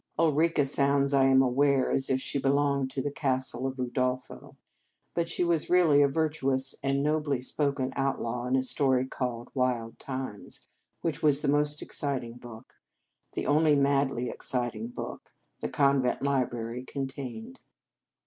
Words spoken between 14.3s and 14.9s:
ex citing